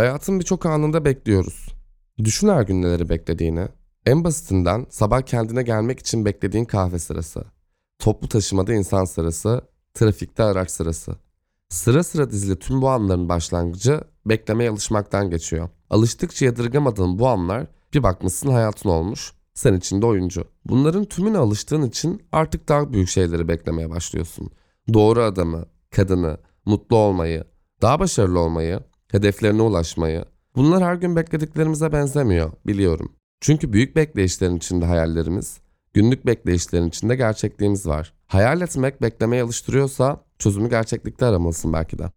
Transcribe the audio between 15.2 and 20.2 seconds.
geçiyor. Alıştıkça yadırgamadığın bu anlar bir bakmışsın hayatın olmuş, sen içinde